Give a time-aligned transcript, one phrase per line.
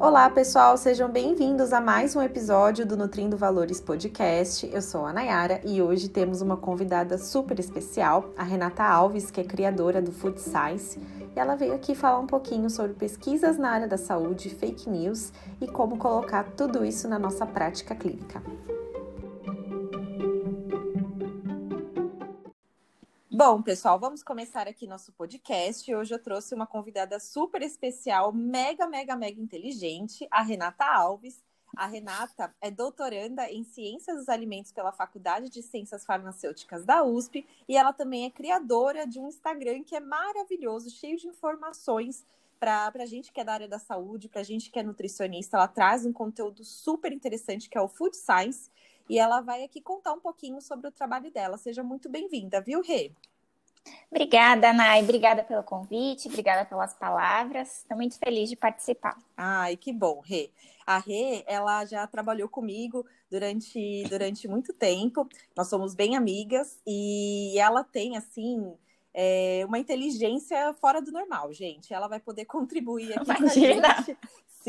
[0.00, 4.70] Olá, pessoal, sejam bem-vindos a mais um episódio do Nutrindo Valores Podcast.
[4.72, 9.40] Eu sou a Nayara e hoje temos uma convidada super especial, a Renata Alves, que
[9.40, 11.00] é criadora do Food Science,
[11.34, 15.32] e ela veio aqui falar um pouquinho sobre pesquisas na área da saúde, fake news
[15.60, 18.40] e como colocar tudo isso na nossa prática clínica.
[23.38, 25.94] Bom, pessoal, vamos começar aqui nosso podcast.
[25.94, 31.40] Hoje eu trouxe uma convidada super especial, mega, mega, mega inteligente, a Renata Alves.
[31.76, 37.46] A Renata é doutoranda em Ciências dos Alimentos pela Faculdade de Ciências Farmacêuticas da USP
[37.68, 42.26] e ela também é criadora de um Instagram que é maravilhoso, cheio de informações
[42.58, 45.56] para a gente que é da área da saúde, para a gente que é nutricionista.
[45.56, 48.68] Ela traz um conteúdo super interessante que é o Food Science
[49.08, 51.56] e ela vai aqui contar um pouquinho sobre o trabalho dela.
[51.56, 53.12] Seja muito bem-vinda, viu, Rê?
[54.10, 55.02] Obrigada, Nay.
[55.02, 57.78] Obrigada pelo convite, obrigada pelas palavras.
[57.78, 59.16] Estou muito feliz de participar.
[59.36, 60.50] Ai, que bom, Rê.
[60.86, 65.28] A Rê, ela já trabalhou comigo durante, durante muito tempo.
[65.56, 68.74] Nós somos bem amigas e ela tem, assim,
[69.12, 71.92] é, uma inteligência fora do normal, gente.
[71.92, 73.80] Ela vai poder contribuir aqui Imagina.
[73.82, 74.18] com a gente.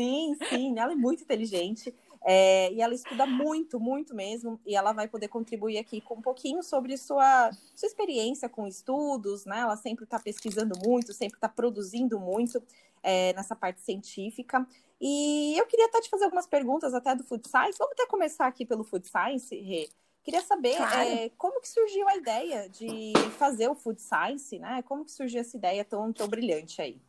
[0.00, 1.94] Sim, sim, ela é muito inteligente.
[2.22, 6.22] É, e ela estuda muito, muito mesmo, e ela vai poder contribuir aqui com um
[6.22, 9.60] pouquinho sobre sua, sua experiência com estudos, né?
[9.60, 12.62] Ela sempre está pesquisando muito, sempre está produzindo muito
[13.02, 14.66] é, nessa parte científica.
[15.00, 17.78] E eu queria até te fazer algumas perguntas até do Food Science.
[17.78, 19.88] Vamos até começar aqui pelo Food Science, Rê.
[20.22, 21.00] Queria saber Claro.
[21.00, 24.82] é, como que surgiu a ideia de fazer o Food Science, né?
[24.82, 27.00] Como que surgiu essa ideia tão, tão brilhante aí?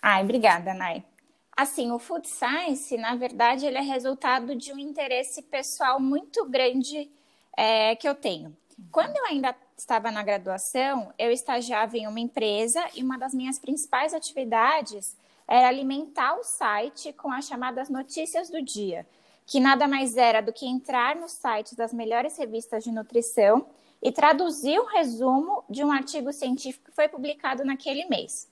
[0.00, 1.04] Ai, obrigada, Nay.
[1.56, 7.10] Assim, o Food Science, na verdade, ele é resultado de um interesse pessoal muito grande
[7.56, 8.54] é, que eu tenho.
[8.92, 13.58] Quando eu ainda estava na graduação, eu estagiava em uma empresa e uma das minhas
[13.58, 15.16] principais atividades
[15.48, 19.06] era alimentar o site com as chamadas notícias do dia,
[19.46, 23.66] que nada mais era do que entrar nos sites das melhores revistas de nutrição
[24.02, 28.46] e traduzir um resumo de um artigo científico que foi publicado naquele mês.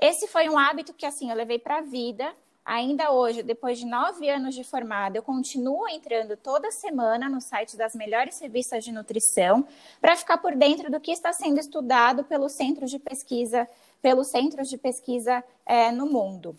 [0.00, 2.34] Esse foi um hábito que, assim, eu levei para a vida.
[2.64, 7.76] Ainda hoje, depois de nove anos de formada, eu continuo entrando toda semana no site
[7.76, 9.66] das melhores revistas de nutrição
[10.00, 13.68] para ficar por dentro do que está sendo estudado pelos centros de pesquisa,
[14.00, 16.56] pelos centros de pesquisa é, no mundo.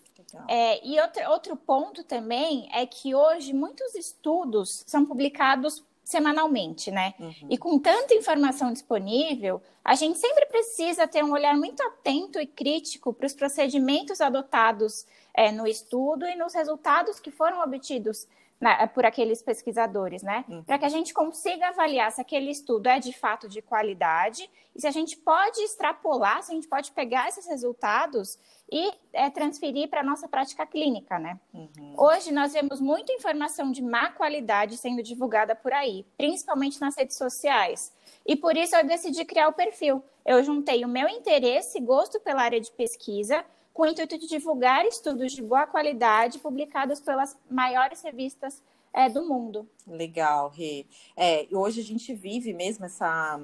[0.47, 7.13] É, e outro, outro ponto também é que hoje muitos estudos são publicados semanalmente, né?
[7.19, 7.33] Uhum.
[7.49, 12.45] E com tanta informação disponível, a gente sempre precisa ter um olhar muito atento e
[12.45, 18.27] crítico para os procedimentos adotados é, no estudo e nos resultados que foram obtidos
[18.59, 20.45] na- por aqueles pesquisadores, né?
[20.47, 20.63] Uhum.
[20.63, 24.81] Para que a gente consiga avaliar se aquele estudo é de fato de qualidade e
[24.81, 28.37] se a gente pode extrapolar, se a gente pode pegar esses resultados
[28.71, 31.37] e é, transferir para a nossa prática clínica, né?
[31.53, 31.93] Uhum.
[31.97, 37.17] Hoje nós vemos muita informação de má qualidade sendo divulgada por aí, principalmente nas redes
[37.17, 37.91] sociais.
[38.25, 40.01] E por isso eu decidi criar o perfil.
[40.25, 43.43] Eu juntei o meu interesse e gosto pela área de pesquisa
[43.73, 48.61] com o intuito de divulgar estudos de boa qualidade publicados pelas maiores revistas
[48.93, 49.67] eh, do mundo.
[49.87, 50.85] Legal, Rê.
[51.15, 53.39] É, hoje a gente vive mesmo essa,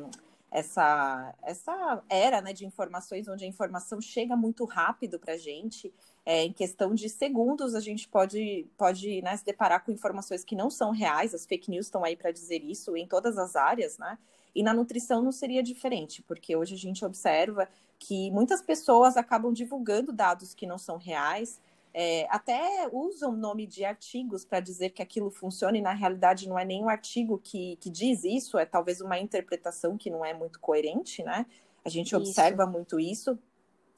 [0.50, 5.94] essa, essa era né, de informações onde a informação chega muito rápido para a gente.
[6.26, 10.56] É, em questão de segundos, a gente pode, pode né, se deparar com informações que
[10.56, 13.98] não são reais, as fake news estão aí para dizer isso em todas as áreas,
[13.98, 14.18] né?
[14.56, 17.70] E na nutrição não seria diferente, porque hoje a gente observa
[18.00, 21.60] que muitas pessoas acabam divulgando dados que não são reais,
[22.00, 26.48] é, até usam o nome de artigos para dizer que aquilo funciona e na realidade
[26.48, 30.24] não é nem um artigo que, que diz isso, é talvez uma interpretação que não
[30.24, 31.48] é muito coerente, né?
[31.84, 32.18] A gente Isso.
[32.18, 33.40] observa muito isso.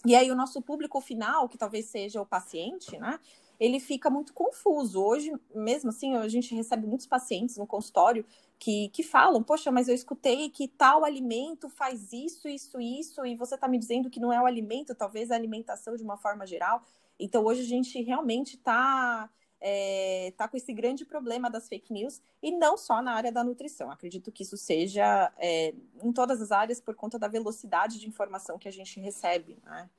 [0.06, 3.20] E aí o nosso público final, que talvez seja o paciente, né?
[3.60, 5.04] Ele fica muito confuso.
[5.04, 8.26] Hoje, mesmo assim, a gente recebe muitos pacientes no consultório
[8.58, 13.36] que, que falam, poxa, mas eu escutei que tal alimento faz isso, isso, isso, e
[13.36, 16.48] você está me dizendo que não é o alimento, talvez a alimentação de uma forma
[16.48, 16.82] geral.
[17.20, 19.30] Então, hoje a gente realmente está
[19.62, 23.44] é, tá com esse grande problema das fake news, e não só na área da
[23.44, 23.92] nutrição.
[23.92, 28.58] Acredito que isso seja é, em todas as áreas por conta da velocidade de informação
[28.58, 29.90] que a gente recebe, né?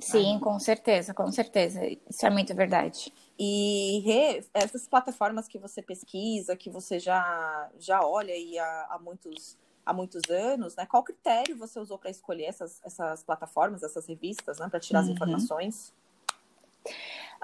[0.00, 1.80] Sim, com certeza, com certeza.
[1.86, 3.12] Isso é muito verdade.
[3.38, 8.98] E Rê, essas plataformas que você pesquisa, que você já, já olha aí há, há
[8.98, 10.86] muitos, há muitos anos, né?
[10.86, 14.68] Qual critério você usou para escolher essas, essas plataformas, essas revistas, né?
[14.68, 15.12] Para tirar as Uhum.
[15.12, 15.92] informações?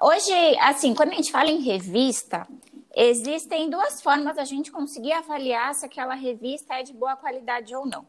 [0.00, 2.46] Hoje, assim, quando a gente fala em revista,
[2.94, 7.84] existem duas formas da gente conseguir avaliar se aquela revista é de boa qualidade ou
[7.84, 8.06] não.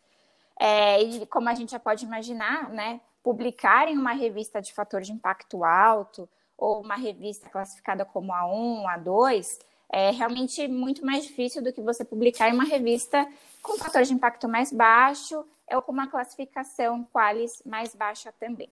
[0.59, 5.01] É, e como a gente já pode imaginar, né, publicar em uma revista de fator
[5.01, 9.59] de impacto alto ou uma revista classificada como A1, A2,
[9.91, 13.29] é realmente muito mais difícil do que você publicar em uma revista
[13.63, 18.69] com fator de impacto mais baixo ou com uma classificação qualis mais baixa também.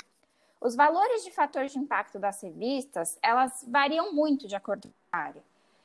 [0.62, 5.19] Os valores de fator de impacto das revistas, elas variam muito de acordo com a
[5.19, 5.43] área.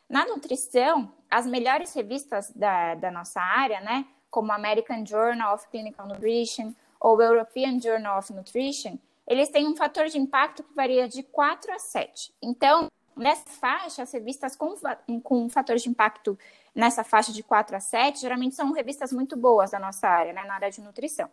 [0.08, 6.08] Na nutrição, as melhores revistas da, da nossa área, né, como American Journal of Clinical
[6.08, 8.98] Nutrition ou European Journal of Nutrition,
[9.28, 12.34] eles têm um fator de impacto que varia de 4 a 7.
[12.42, 12.88] Então,
[13.18, 14.76] Nessa faixa, as revistas com,
[15.24, 16.38] com fator de impacto
[16.74, 20.44] nessa faixa de 4 a 7, geralmente são revistas muito boas da nossa área, né,
[20.44, 21.28] na área de nutrição.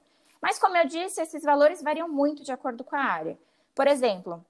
[0.44, 3.38] Mas, como eu disse, esses valores variam muito de acordo com a área.
[3.74, 4.44] Por exemplo,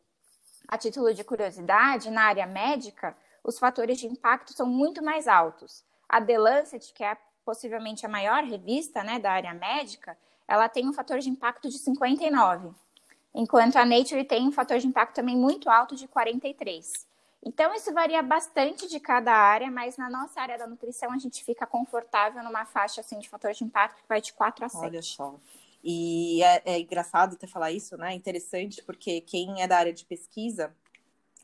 [0.66, 5.84] a título de curiosidade, na área médica, os fatores de impacto são muito mais altos.
[6.08, 10.88] A The Lancet, que é possivelmente a maior revista né, da área médica, ela tem
[10.88, 12.72] um fator de impacto de 59,
[13.32, 17.06] enquanto a Nature tem um fator de impacto também muito alto de 43.
[17.40, 21.44] Então, isso varia bastante de cada área, mas na nossa área da nutrição a gente
[21.44, 24.82] fica confortável numa faixa assim, de fator de impacto que vai de 4 a 7.
[24.82, 25.36] Olha só.
[25.84, 28.14] E é, é engraçado até falar isso, né?
[28.14, 30.74] Interessante, porque quem é da área de pesquisa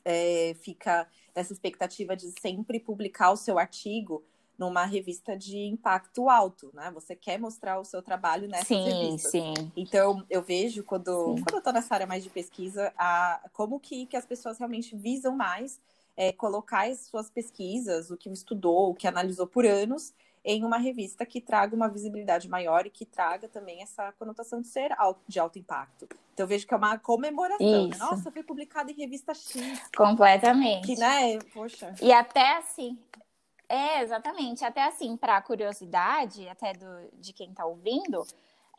[0.03, 4.23] é, fica nessa expectativa de sempre publicar o seu artigo
[4.57, 6.89] numa revista de impacto alto, né?
[6.91, 9.31] Você quer mostrar o seu trabalho nessa sim, revistas.
[9.31, 9.71] Sim, sim.
[9.75, 14.07] Então, eu vejo quando, quando eu tô nessa área mais de pesquisa, a, como que,
[14.07, 15.79] que as pessoas realmente visam mais
[16.17, 20.77] é, colocar as suas pesquisas, o que estudou, o que analisou por anos, em uma
[20.77, 25.21] revista que traga uma visibilidade maior e que traga também essa conotação de ser alto,
[25.27, 26.07] de alto impacto.
[26.33, 27.87] Então eu vejo que é uma comemoração.
[27.87, 27.97] Né?
[27.97, 29.55] Nossa, foi publicado em revista X.
[29.95, 30.87] Completamente.
[30.87, 31.37] Que, né?
[31.53, 31.93] Poxa.
[32.01, 32.97] E até assim.
[33.69, 34.65] É, exatamente.
[34.65, 38.25] Até assim, para curiosidade, até do, de quem está ouvindo,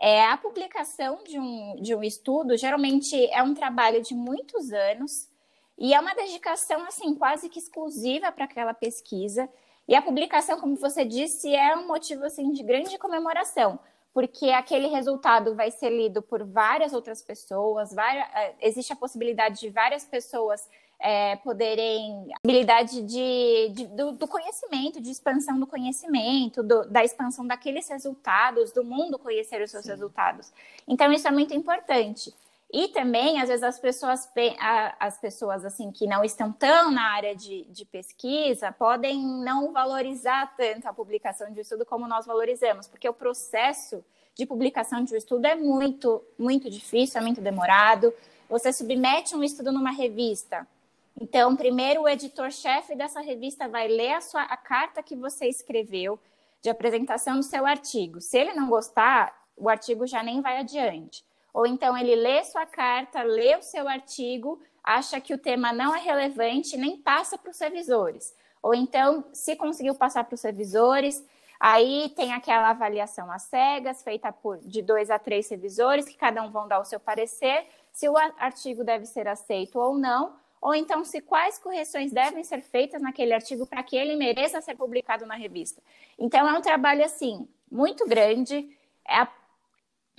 [0.00, 5.30] é, a publicação de um, de um estudo geralmente é um trabalho de muitos anos
[5.78, 9.48] e é uma dedicação, assim, quase que exclusiva para aquela pesquisa.
[9.88, 13.78] E a publicação, como você disse, é um motivo, assim, de grande comemoração.
[14.14, 19.58] porque aquele resultado vai ser lido por várias outras pessoas, várias, é, existe a possibilidade
[19.60, 20.68] de várias pessoas
[21.02, 27.44] é, poderem habilidade de, de do, do, conhecimento, de expansão do conhecimento, do, da expansão
[27.46, 29.90] daqueles resultados, do mundo conhecer os seus Sim.
[29.90, 30.52] resultados.
[30.86, 32.32] Então isso é muito importante.
[32.72, 34.26] E também, às vezes, as pessoas,
[34.98, 40.56] as pessoas assim que não estão tão na área de, de pesquisa podem não valorizar
[40.56, 44.02] tanto a publicação de um estudo como nós valorizamos, porque o processo
[44.34, 48.10] de publicação de um estudo é muito, muito difícil, é muito demorado.
[48.48, 50.66] Você submete um estudo numa revista.
[51.20, 56.18] Então, primeiro o editor-chefe dessa revista vai ler a, sua, a carta que você escreveu
[56.62, 58.18] de apresentação do seu artigo.
[58.18, 61.22] Se ele não gostar, o artigo já nem vai adiante.
[61.52, 65.94] Ou então ele lê sua carta, lê o seu artigo, acha que o tema não
[65.94, 68.34] é relevante, nem passa para os revisores.
[68.62, 71.24] Ou então, se conseguiu passar para os revisores,
[71.58, 76.42] aí tem aquela avaliação às cegas, feita por de dois a três revisores, que cada
[76.42, 80.74] um vão dar o seu parecer, se o artigo deve ser aceito ou não, ou
[80.74, 85.26] então se quais correções devem ser feitas naquele artigo para que ele mereça ser publicado
[85.26, 85.82] na revista.
[86.16, 88.70] Então é um trabalho assim muito grande,
[89.04, 89.28] é a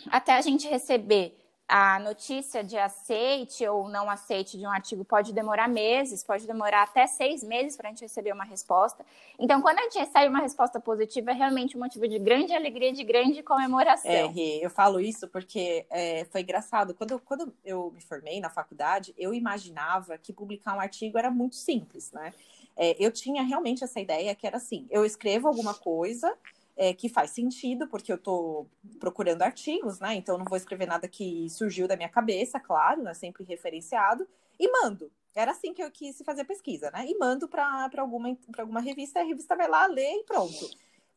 [0.07, 5.33] até a gente receber a notícia de aceite ou não aceite de um artigo pode
[5.33, 9.03] demorar meses, pode demorar até seis meses para a gente receber uma resposta.
[9.39, 12.91] Então, quando a gente recebe uma resposta positiva, é realmente um motivo de grande alegria,
[12.91, 14.11] de grande comemoração.
[14.11, 14.31] É,
[14.61, 16.93] eu falo isso porque é, foi engraçado.
[16.93, 21.55] Quando, quando eu me formei na faculdade, eu imaginava que publicar um artigo era muito
[21.55, 22.33] simples, né?
[22.75, 26.35] É, eu tinha realmente essa ideia que era assim: eu escrevo alguma coisa
[26.75, 30.15] é, que faz sentido, porque eu estou procurando artigos, né?
[30.15, 33.13] Então não vou escrever nada que surgiu da minha cabeça, claro, né?
[33.13, 34.27] Sempre referenciado,
[34.59, 35.11] e mando.
[35.35, 37.05] Era assim que eu quis fazer pesquisa, né?
[37.07, 40.69] E mando para alguma, alguma revista, a revista vai lá, lê e pronto.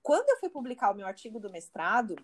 [0.03, 2.17] Quando eu fui publicar o meu artigo do mestrado,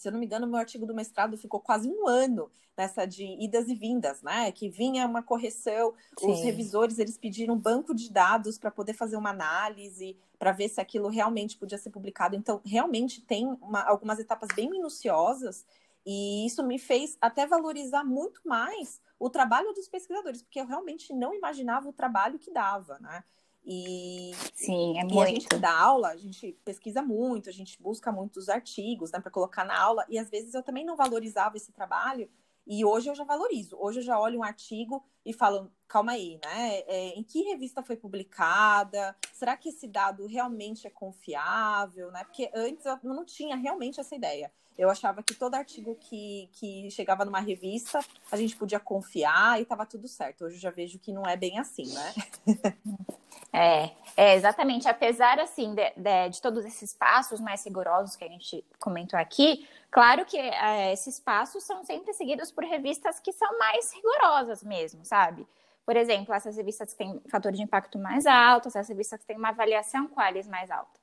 [0.00, 3.22] se eu não me engano, meu artigo do mestrado ficou quase um ano nessa de
[3.38, 4.50] idas e vindas, né?
[4.50, 6.32] Que vinha uma correção, Sim.
[6.32, 10.70] os revisores eles pediram um banco de dados para poder fazer uma análise, para ver
[10.70, 12.34] se aquilo realmente podia ser publicado.
[12.34, 15.66] Então, realmente tem uma, algumas etapas bem minuciosas
[16.06, 21.12] e isso me fez até valorizar muito mais o trabalho dos pesquisadores, porque eu realmente
[21.12, 23.22] não imaginava o trabalho que dava, né?
[23.64, 25.16] E, Sim, é muito.
[25.16, 29.20] E a gente dá aula, a gente pesquisa muito, a gente busca muitos artigos né,
[29.20, 32.28] para colocar na aula, e às vezes eu também não valorizava esse trabalho,
[32.66, 33.76] e hoje eu já valorizo.
[33.78, 36.80] Hoje eu já olho um artigo e falo, calma aí, né?
[36.86, 39.16] É, em que revista foi publicada?
[39.32, 42.12] Será que esse dado realmente é confiável?
[42.12, 42.22] Né?
[42.22, 44.52] Porque antes eu não tinha realmente essa ideia.
[44.78, 47.98] Eu achava que todo artigo que, que chegava numa revista
[48.30, 50.44] a gente podia confiar e estava tudo certo.
[50.44, 52.14] Hoje eu já vejo que não é bem assim, né?
[53.52, 54.88] É, é exatamente.
[54.88, 59.68] Apesar assim de, de, de, todos esses passos mais rigorosos que a gente comentou aqui,
[59.90, 65.04] claro que é, esses passos são sempre seguidos por revistas que são mais rigorosas mesmo,
[65.04, 65.46] sabe?
[65.84, 69.36] Por exemplo, essas revistas que têm fator de impacto mais alto, essas revistas que têm
[69.36, 71.00] uma avaliação qualis mais alta.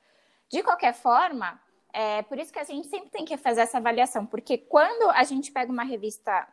[0.49, 1.59] De qualquer forma,
[1.91, 5.23] é por isso que a gente sempre tem que fazer essa avaliação, porque quando a
[5.23, 6.47] gente pega uma revista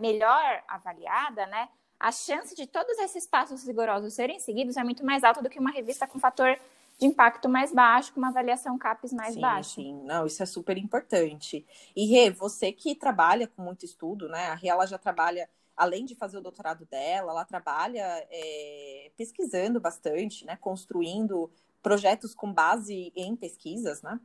[0.00, 5.24] melhor avaliada, né, a chance de todos esses passos rigorosos serem seguidos é muito mais
[5.24, 6.58] alta do que uma revista com fator
[6.98, 9.74] de impacto mais baixo, com uma avaliação CAPES mais sim, baixa.
[9.74, 11.66] Sim, não, isso é super importante.
[11.94, 14.46] E Rê, você que trabalha com muito estudo, né?
[14.46, 19.78] A Rê, ela já trabalha, além de fazer o doutorado dela, ela trabalha é, pesquisando
[19.78, 20.56] bastante, né?
[20.56, 21.50] Construindo
[21.82, 24.18] projetos com base em pesquisas, né?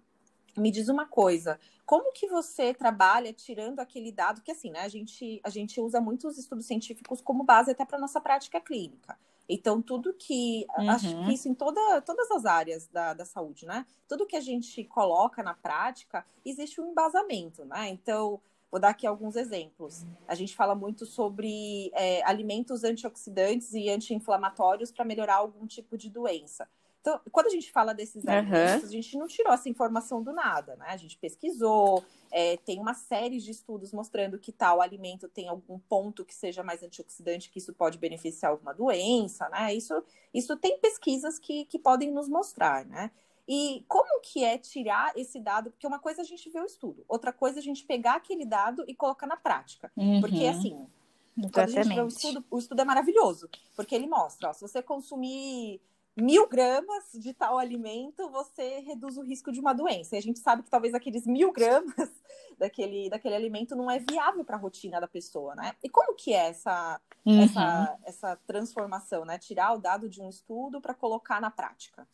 [0.57, 4.81] Me diz uma coisa, como que você trabalha tirando aquele dado que assim, né?
[4.81, 9.17] A gente, a gente usa muitos estudos científicos como base até para nossa prática clínica.
[9.47, 10.65] Então, tudo que.
[10.77, 10.89] Uhum.
[10.89, 13.85] Acho que isso em toda, todas as áreas da, da saúde, né?
[14.07, 17.89] Tudo que a gente coloca na prática, existe um embasamento, né?
[17.89, 18.39] Então,
[18.71, 20.05] vou dar aqui alguns exemplos.
[20.25, 26.09] A gente fala muito sobre é, alimentos antioxidantes e anti-inflamatórios para melhorar algum tipo de
[26.09, 26.69] doença.
[27.01, 28.89] Então, quando a gente fala desses alimentos, uhum.
[28.89, 30.85] a gente não tirou essa informação do nada, né?
[30.89, 35.79] A gente pesquisou, é, tem uma série de estudos mostrando que tal alimento tem algum
[35.79, 39.73] ponto que seja mais antioxidante, que isso pode beneficiar alguma doença, né?
[39.73, 43.09] Isso, isso tem pesquisas que, que podem nos mostrar, né?
[43.47, 45.71] E como que é tirar esse dado?
[45.71, 48.45] Porque uma coisa a gente vê o estudo, outra coisa é a gente pegar aquele
[48.45, 49.91] dado e colocar na prática.
[49.97, 50.21] Uhum.
[50.21, 50.87] Porque, assim,
[51.35, 51.51] Exatamente.
[51.51, 54.61] quando a gente vê o estudo, o estudo é maravilhoso, porque ele mostra, ó, se
[54.61, 55.81] você consumir
[56.15, 60.15] mil gramas de tal alimento, você reduz o risco de uma doença.
[60.15, 62.09] E a gente sabe que talvez aqueles mil gramas
[62.59, 65.73] daquele, daquele alimento não é viável para a rotina da pessoa, né?
[65.83, 67.43] E como que é essa, uhum.
[67.43, 69.37] essa, essa transformação, né?
[69.37, 72.07] Tirar o dado de um estudo para colocar na prática?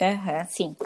[0.00, 0.76] Uhum, sim.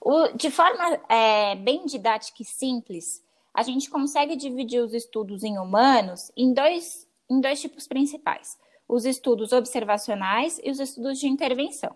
[0.00, 5.58] O, de forma é, bem didática e simples, a gente consegue dividir os estudos em
[5.58, 8.58] humanos em dois, em dois tipos principais:
[8.88, 11.94] os estudos observacionais e os estudos de intervenção.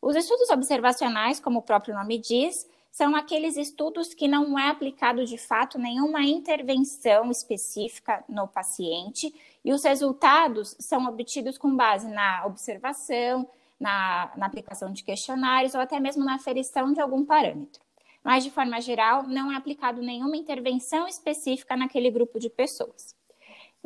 [0.00, 5.24] Os estudos observacionais, como o próprio nome diz, são aqueles estudos que não é aplicado
[5.24, 12.46] de fato nenhuma intervenção específica no paciente e os resultados são obtidos com base na
[12.46, 13.48] observação,
[13.80, 17.82] na, na aplicação de questionários ou até mesmo na aferição de algum parâmetro.
[18.22, 23.15] Mas, de forma geral, não é aplicado nenhuma intervenção específica naquele grupo de pessoas.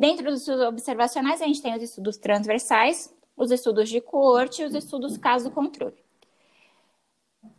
[0.01, 4.65] Dentro dos estudos observacionais, a gente tem os estudos transversais, os estudos de coorte e
[4.65, 6.03] os estudos caso-controle.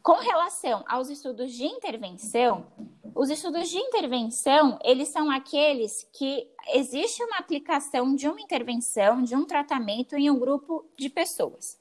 [0.02, 2.66] Com relação aos estudos de intervenção,
[3.14, 9.36] os estudos de intervenção, eles são aqueles que existe uma aplicação de uma intervenção, de
[9.36, 11.78] um tratamento em um grupo de pessoas.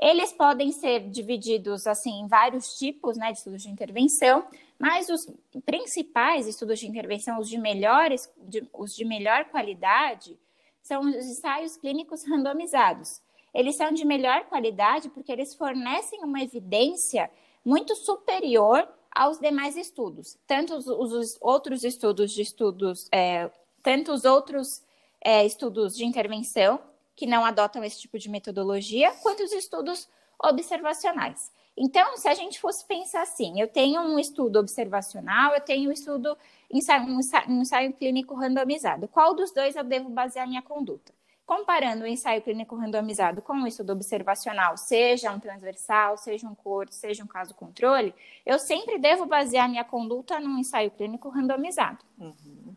[0.00, 4.46] Eles podem ser divididos assim em vários tipos né, de estudos de intervenção,
[4.78, 5.26] mas os
[5.64, 10.38] principais estudos de intervenção, os de, melhores, de, os de melhor qualidade,
[10.82, 13.20] são os ensaios clínicos randomizados.
[13.52, 17.30] Eles são de melhor qualidade porque eles fornecem uma evidência
[17.64, 23.50] muito superior aos demais estudos, tanto os, os outros estudos de estudos, é,
[23.82, 24.82] tanto os outros
[25.24, 26.78] é, estudos de intervenção
[27.16, 30.06] que não adotam esse tipo de metodologia, quanto os estudos
[30.38, 31.50] observacionais.
[31.76, 35.92] Então, se a gente fosse pensar assim, eu tenho um estudo observacional, eu tenho um
[35.92, 36.36] estudo
[36.70, 39.06] ensaio, um ensaio, um ensaio clínico randomizado.
[39.08, 41.12] Qual dos dois eu devo basear minha conduta?
[41.44, 46.94] Comparando o ensaio clínico randomizado com o estudo observacional, seja um transversal, seja um corte,
[46.94, 48.12] seja um caso controle,
[48.44, 51.98] eu sempre devo basear minha conduta num ensaio clínico randomizado.
[52.18, 52.74] Uhum.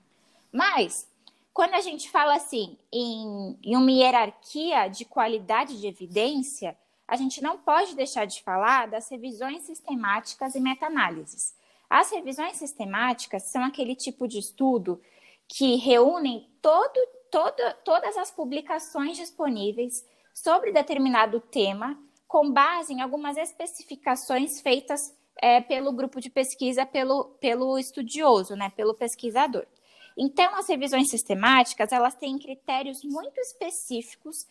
[0.51, 1.09] Mas
[1.53, 6.77] quando a gente fala assim em, em uma hierarquia de qualidade de evidência,
[7.09, 11.55] a gente não pode deixar de falar das revisões sistemáticas e meta-análises.
[11.89, 15.01] As revisões sistemáticas são aquele tipo de estudo
[15.47, 16.99] que reúnem todo,
[17.31, 25.59] todo, todas as publicações disponíveis sobre determinado tema, com base em algumas especificações feitas é,
[25.61, 29.65] pelo grupo de pesquisa, pelo, pelo estudioso, né, pelo pesquisador.
[30.15, 34.45] Então, as revisões sistemáticas, elas têm critérios muito específicos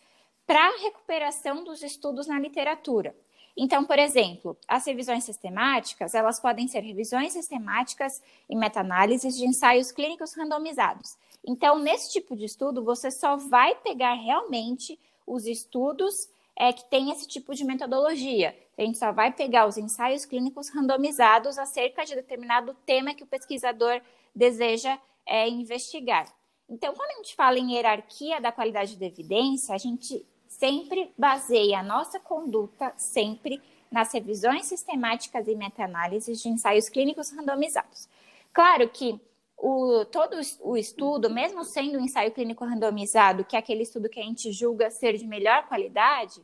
[0.49, 3.15] para a recuperação dos estudos na literatura.
[3.55, 9.91] Então, por exemplo, as revisões sistemáticas, elas podem ser revisões sistemáticas e meta-análises de ensaios
[9.91, 11.15] clínicos randomizados.
[11.45, 17.11] Então, nesse tipo de estudo, você só vai pegar realmente os estudos é, que têm
[17.11, 18.57] esse tipo de metodologia.
[18.75, 23.27] A gente só vai pegar os ensaios clínicos randomizados acerca de determinado tema que o
[23.27, 24.01] pesquisador
[24.33, 26.25] deseja é, investigar.
[26.67, 30.25] Então, quando a gente fala em hierarquia da qualidade da evidência, a gente
[30.59, 38.09] sempre baseia a nossa conduta sempre nas revisões sistemáticas e meta-análises de ensaios clínicos randomizados.
[38.53, 39.19] Claro que
[39.57, 44.19] o, todo o estudo, mesmo sendo um ensaio clínico randomizado, que é aquele estudo que
[44.19, 46.41] a gente julga ser de melhor qualidade,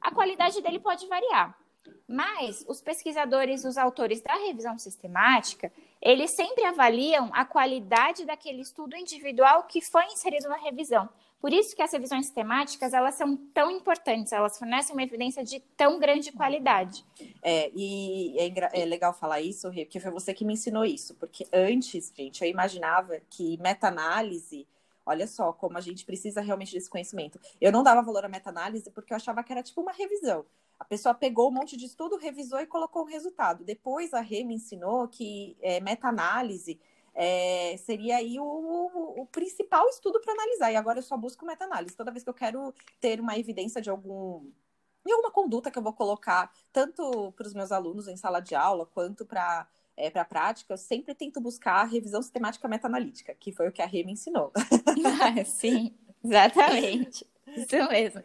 [0.00, 1.58] a qualidade dele pode variar.
[2.06, 5.72] Mas os pesquisadores, os autores da revisão sistemática,
[6.02, 11.08] eles sempre avaliam a qualidade daquele estudo individual que foi inserido na revisão.
[11.44, 15.60] Por isso que as revisões sistemáticas, elas são tão importantes, elas fornecem uma evidência de
[15.76, 17.04] tão grande qualidade.
[17.42, 21.14] É, e é, é legal falar isso, Rê, porque foi você que me ensinou isso,
[21.16, 24.66] porque antes, gente, eu imaginava que meta-análise
[25.06, 27.38] Olha só como a gente precisa realmente desse conhecimento.
[27.60, 30.46] Eu não dava valor à meta-análise porque eu achava que era tipo uma revisão.
[30.78, 33.64] A pessoa pegou um monte de estudo, revisou e colocou o resultado.
[33.64, 36.80] Depois a Rê me ensinou que é, meta-análise
[37.14, 40.72] é, seria aí o, o, o principal estudo para analisar.
[40.72, 41.96] E agora eu só busco meta-análise.
[41.96, 44.50] Toda vez que eu quero ter uma evidência de algum
[45.06, 48.86] alguma conduta que eu vou colocar, tanto para os meus alunos em sala de aula,
[48.86, 53.52] quanto para é, para a prática, eu sempre tento buscar a revisão sistemática meta-analítica, que
[53.52, 54.52] foi o que a Rê me ensinou.
[55.46, 57.24] sim, exatamente.
[57.46, 58.22] Isso mesmo.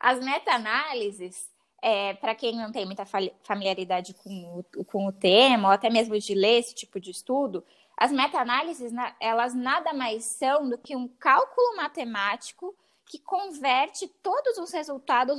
[0.00, 1.48] As meta-análises,
[1.80, 3.04] é, para quem não tem muita
[3.44, 7.64] familiaridade com o, com o tema, ou até mesmo de ler esse tipo de estudo,
[7.96, 12.74] as meta-análises, elas nada mais são do que um cálculo matemático
[13.06, 15.38] que converte todos os resultados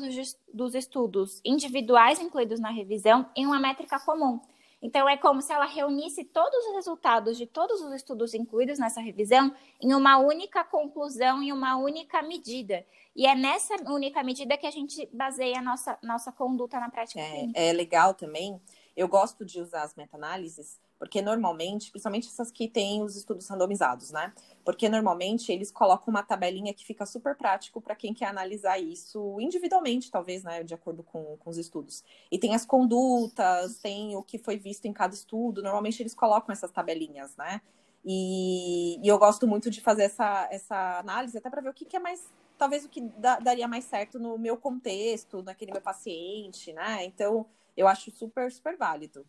[0.54, 4.40] dos estudos individuais incluídos na revisão em uma métrica comum.
[4.82, 9.02] Então, é como se ela reunisse todos os resultados de todos os estudos incluídos nessa
[9.02, 12.86] revisão em uma única conclusão, em uma única medida.
[13.16, 17.20] E é nessa única medida que a gente baseia a nossa, nossa conduta na prática
[17.20, 17.48] é.
[17.56, 18.62] É legal também.
[18.96, 24.12] Eu gosto de usar as meta-análises Porque normalmente, principalmente essas que têm os estudos randomizados,
[24.12, 24.34] né?
[24.64, 29.40] Porque normalmente eles colocam uma tabelinha que fica super prático para quem quer analisar isso
[29.40, 30.64] individualmente, talvez, né?
[30.64, 32.04] De acordo com, com os estudos.
[32.32, 35.62] E tem as condutas, tem o que foi visto em cada estudo.
[35.62, 37.62] Normalmente eles colocam essas tabelinhas, né?
[38.06, 41.86] E, e eu gosto muito de fazer essa, essa análise, até para ver o que,
[41.86, 42.24] que é mais
[42.58, 43.02] talvez o que
[43.42, 47.04] daria mais certo no meu contexto, naquele meu paciente, né?
[47.04, 49.26] Então, eu acho super, super válido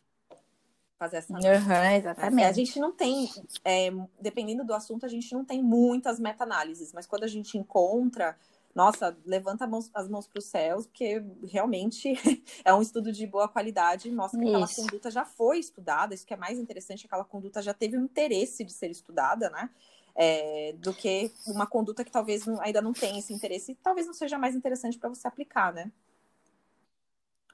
[0.99, 1.65] fazer essa análise.
[1.65, 2.45] Uhum, exatamente.
[2.45, 3.31] A gente não tem,
[3.65, 8.37] é, dependendo do assunto, a gente não tem muitas meta-análises, mas quando a gente encontra,
[8.75, 12.15] nossa, levanta mãos, as mãos para os céus, porque realmente
[12.65, 16.35] é um estudo de boa qualidade, mostra que aquela conduta já foi estudada, isso que
[16.35, 19.71] é mais interessante, aquela conduta já teve o interesse de ser estudada, né?
[20.19, 24.15] É, do que uma conduta que talvez ainda não tenha esse interesse e talvez não
[24.15, 25.93] seja mais interessante para você aplicar, né?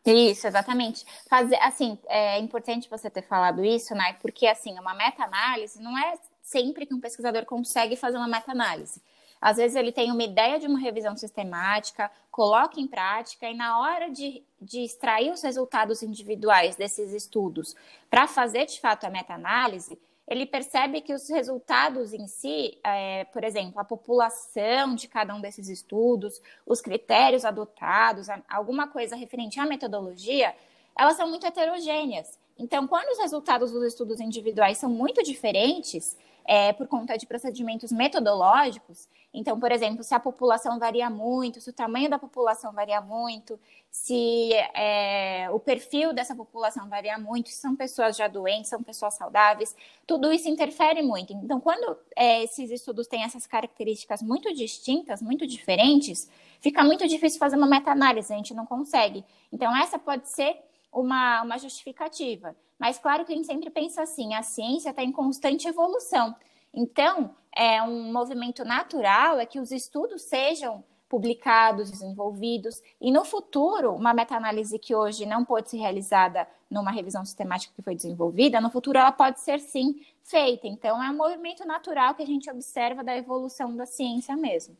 [0.04, 1.06] Isso, exatamente.
[1.28, 4.14] Fazer, assim, é importante você ter falado isso, né?
[4.14, 9.00] Porque, assim, uma meta-análise não é sempre que um pesquisador consegue fazer uma meta-análise.
[9.40, 13.80] Às vezes ele tem uma ideia de uma revisão sistemática, coloca em prática e na
[13.80, 17.74] hora de, de extrair os resultados individuais desses estudos
[18.08, 23.42] para fazer de fato a meta-análise, ele percebe que os resultados em si, é, por
[23.44, 29.66] exemplo, a população de cada um desses estudos, os critérios adotados, alguma coisa referente à
[29.66, 30.54] metodologia,
[30.96, 32.38] elas são muito heterogêneas.
[32.58, 37.92] Então, quando os resultados dos estudos individuais são muito diferentes, é, por conta de procedimentos
[37.92, 39.08] metodológicos.
[39.34, 43.58] Então, por exemplo, se a população varia muito, se o tamanho da população varia muito,
[43.90, 49.14] se é, o perfil dessa população varia muito, se são pessoas já doentes, são pessoas
[49.14, 49.74] saudáveis,
[50.06, 51.32] tudo isso interfere muito.
[51.32, 57.38] Então, quando é, esses estudos têm essas características muito distintas, muito diferentes, fica muito difícil
[57.38, 59.24] fazer uma meta-análise, a gente não consegue.
[59.50, 60.56] Então, essa pode ser
[60.92, 62.54] uma, uma justificativa.
[62.82, 66.34] Mas claro que a gente sempre pensa assim, a ciência está em constante evolução.
[66.74, 73.94] Então, é um movimento natural é que os estudos sejam publicados, desenvolvidos, e no futuro,
[73.94, 78.68] uma meta-análise que hoje não pode ser realizada numa revisão sistemática que foi desenvolvida, no
[78.68, 80.66] futuro ela pode ser sim feita.
[80.66, 84.76] Então, é um movimento natural que a gente observa da evolução da ciência mesmo.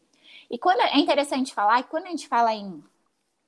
[0.51, 2.83] E quando é interessante falar, que quando a gente fala em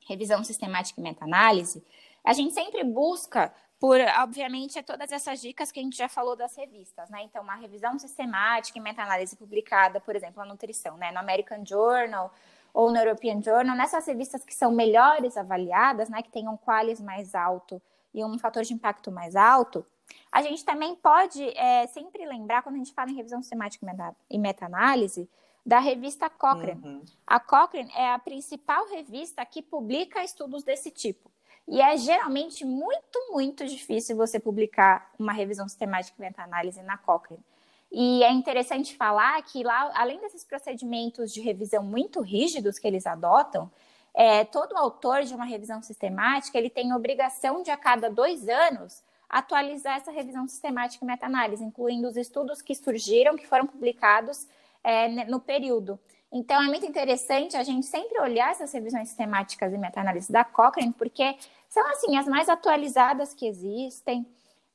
[0.06, 1.82] revisão sistemática e meta-análise,
[2.24, 6.36] a gente sempre busca por, obviamente, é todas essas dicas que a gente já falou
[6.36, 7.22] das revistas, né?
[7.22, 11.12] Então, uma revisão sistemática e meta-análise publicada, por exemplo, a nutrição, né?
[11.12, 12.32] No American Journal
[12.72, 16.22] ou no European Journal, nessas revistas que são melhores avaliadas, né?
[16.22, 17.80] Que tenham qualis mais alto
[18.12, 19.84] e um fator de impacto mais alto,
[20.30, 23.86] a gente também pode é, sempre lembrar, quando a gente fala em revisão sistemática
[24.30, 25.28] e meta-análise,
[25.64, 26.82] da revista Cochrane.
[26.84, 27.04] Uhum.
[27.26, 31.30] A Cochrane é a principal revista que publica estudos desse tipo.
[31.66, 37.42] E é geralmente muito, muito difícil você publicar uma revisão sistemática e meta-análise na Cochrane.
[37.90, 43.06] E é interessante falar que lá, além desses procedimentos de revisão muito rígidos que eles
[43.06, 43.70] adotam,
[44.12, 49.02] é, todo autor de uma revisão sistemática ele tem obrigação de a cada dois anos
[49.28, 54.46] atualizar essa revisão sistemática e meta-análise, incluindo os estudos que surgiram, que foram publicados
[54.82, 55.98] é, no período.
[56.36, 60.92] Então, é muito interessante a gente sempre olhar essas revisões sistemáticas e meta-análise da Cochrane,
[60.92, 61.36] porque
[61.68, 64.26] são, assim, as mais atualizadas que existem,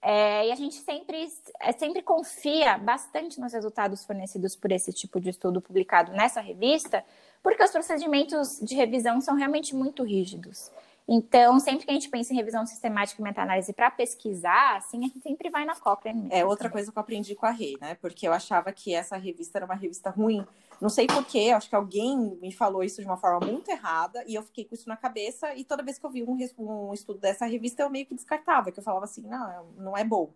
[0.01, 1.27] é, e a gente sempre,
[1.59, 7.03] é, sempre confia bastante nos resultados fornecidos por esse tipo de estudo publicado nessa revista,
[7.43, 10.71] porque os procedimentos de revisão são realmente muito rígidos.
[11.11, 15.07] Então, sempre que a gente pensa em revisão sistemática e meta-análise para pesquisar, assim, a
[15.07, 16.27] gente sempre vai na Cochrane.
[16.29, 17.95] É outra coisa que eu aprendi com a Rê, né?
[17.95, 20.45] Porque eu achava que essa revista era uma revista ruim.
[20.79, 24.35] Não sei porquê, acho que alguém me falou isso de uma forma muito errada e
[24.35, 25.55] eu fiquei com isso na cabeça.
[25.55, 28.71] E toda vez que eu vi um, um estudo dessa revista, eu meio que descartava,
[28.71, 30.31] que eu falava assim, não, não é bom.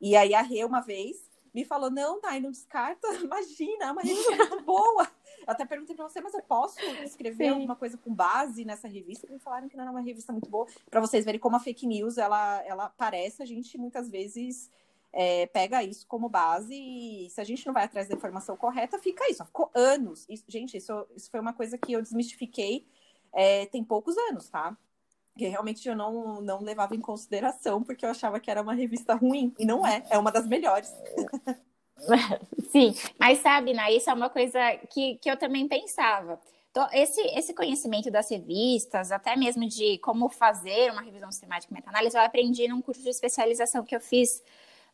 [0.00, 1.16] E aí a Rê, uma vez,
[1.54, 5.08] me falou: não, Thay, não descarta, imagina, é uma revista muito boa.
[5.46, 7.50] Eu até perguntei para você, mas eu posso escrever Sim.
[7.50, 9.30] alguma coisa com base nessa revista?
[9.30, 10.66] Me falaram que não era uma revista muito boa.
[10.90, 14.70] Para vocês verem como a fake news ela, ela aparece, a gente muitas vezes
[15.12, 18.98] é, pega isso como base e se a gente não vai atrás da informação correta,
[18.98, 19.44] fica isso.
[19.44, 20.26] Ficou anos.
[20.28, 22.86] Isso, gente, isso, isso foi uma coisa que eu desmistifiquei
[23.32, 24.76] é, tem poucos anos, tá?
[25.36, 29.14] que realmente eu não, não levava em consideração, porque eu achava que era uma revista
[29.14, 30.90] ruim, e não é, é uma das melhores.
[32.70, 34.58] Sim, mas sabe, né, isso é uma coisa
[34.90, 36.38] que, que eu também pensava.
[36.70, 41.74] Então, esse, esse conhecimento das revistas, até mesmo de como fazer uma revisão sistemática e
[41.74, 44.42] meta-análise, eu aprendi num curso de especialização que eu fiz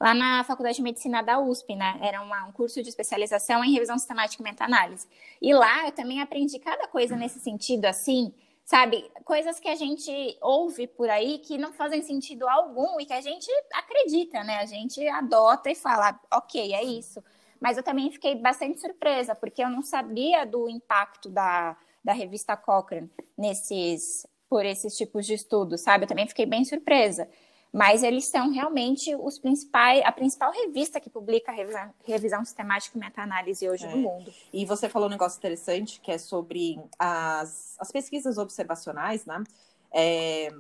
[0.00, 1.98] lá na Faculdade de Medicina da USP, né?
[2.00, 5.08] Era uma, um curso de especialização em revisão sistemática e meta-análise.
[5.40, 8.32] E lá eu também aprendi cada coisa nesse sentido, assim,
[8.72, 9.04] sabe?
[9.22, 13.20] Coisas que a gente ouve por aí que não fazem sentido algum e que a
[13.20, 14.61] gente acredita, né?
[14.61, 17.22] A gente adota e fala, ok, é isso.
[17.61, 22.56] Mas eu também fiquei bastante surpresa, porque eu não sabia do impacto da, da revista
[22.56, 26.04] Cochrane nesses, por esses tipos de estudos, sabe?
[26.04, 27.28] Eu também fiquei bem surpresa.
[27.72, 33.00] Mas eles são realmente os principais, a principal revista que publica revisão, revisão sistemática e
[33.00, 33.88] meta-análise hoje é.
[33.88, 34.32] no mundo.
[34.52, 39.42] E você falou um negócio interessante que é sobre as, as pesquisas observacionais, né?
[39.90, 40.52] É,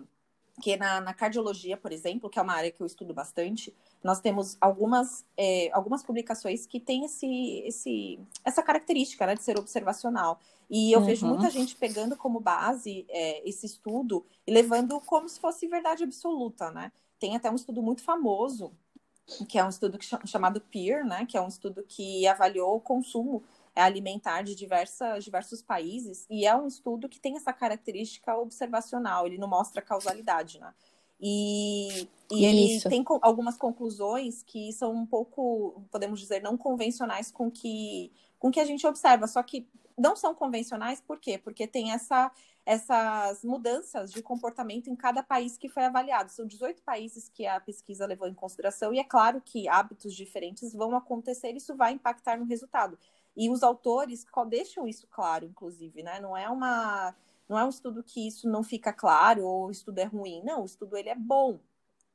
[0.60, 4.20] que na, na, cardiologia, por exemplo, que é uma área que eu estudo bastante, nós
[4.20, 10.40] temos algumas, é, algumas publicações que têm esse, esse, essa característica né, de ser observacional.
[10.70, 11.06] E eu uhum.
[11.06, 16.04] vejo muita gente pegando como base é, esse estudo e levando como se fosse verdade
[16.04, 16.90] absoluta, né?
[17.22, 18.72] Tem até um estudo muito famoso,
[19.48, 21.24] que é um estudo que, chamado PEER, né?
[21.24, 23.44] Que é um estudo que avaliou o consumo
[23.76, 29.24] é, alimentar de diversas, diversos países, e é um estudo que tem essa característica observacional,
[29.24, 30.74] ele não mostra causalidade, né?
[31.20, 37.48] E, e ele tem algumas conclusões que são um pouco, podemos dizer, não convencionais com
[37.48, 38.10] que,
[38.42, 41.38] com que a gente observa, só que não são convencionais, por quê?
[41.38, 42.28] Porque tem essa
[42.66, 46.30] essas mudanças de comportamento em cada país que foi avaliado.
[46.30, 50.72] São 18 países que a pesquisa levou em consideração, e é claro que hábitos diferentes
[50.72, 52.98] vão acontecer, isso vai impactar no resultado.
[53.36, 56.18] E os autores deixam isso claro, inclusive, né?
[56.18, 57.14] Não é uma.
[57.48, 60.42] Não é um estudo que isso não fica claro ou o estudo é ruim.
[60.44, 61.60] Não, o estudo ele é bom.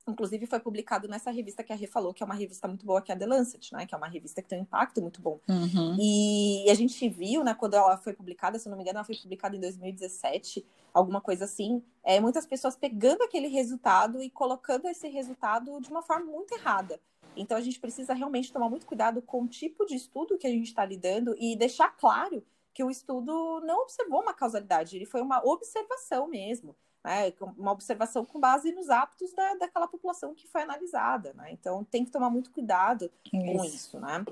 [0.08, 3.02] Inclusive foi publicado nessa revista que a Rê falou, que é uma revista muito boa,
[3.02, 3.86] que é a The Lancet, né?
[3.86, 5.40] Que é uma revista que tem um impacto muito bom.
[5.48, 5.98] Uhum.
[6.00, 9.16] E a gente viu, né, quando ela foi publicada, se não me engano, ela foi
[9.16, 15.08] publicada em 2017, alguma coisa assim, é, muitas pessoas pegando aquele resultado e colocando esse
[15.08, 17.00] resultado de uma forma muito errada.
[17.36, 20.50] Então a gente precisa realmente tomar muito cuidado com o tipo de estudo que a
[20.50, 22.44] gente está lidando e deixar claro
[22.78, 28.24] que o estudo não observou uma causalidade, ele foi uma observação mesmo né, uma observação
[28.24, 31.52] com base nos hábitos da, daquela população que foi analisada, né?
[31.52, 33.32] Então tem que tomar muito cuidado isso.
[33.32, 34.26] com isso, né?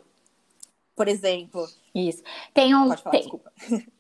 [0.95, 1.65] Por exemplo.
[1.93, 2.21] Isso.
[2.53, 2.89] Tem um.
[2.89, 3.21] Pode falar, tem...
[3.21, 3.51] desculpa.